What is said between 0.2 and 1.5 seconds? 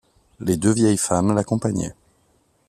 Les deux vieilles femmes